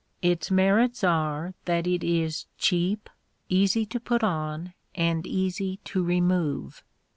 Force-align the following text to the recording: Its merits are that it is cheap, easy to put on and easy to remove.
Its 0.23 0.49
merits 0.49 1.03
are 1.03 1.53
that 1.65 1.85
it 1.85 2.03
is 2.03 2.47
cheap, 2.57 3.07
easy 3.49 3.85
to 3.85 3.99
put 3.99 4.23
on 4.23 4.73
and 4.95 5.27
easy 5.27 5.77
to 5.85 6.03
remove. 6.03 6.83